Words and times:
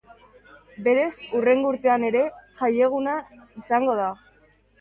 Beraz, 0.87 1.11
hurrengo 1.39 1.69
urtean 1.73 2.07
ere 2.09 2.25
jaieguna 2.63 3.15
izango 3.63 4.01
da. 4.05 4.09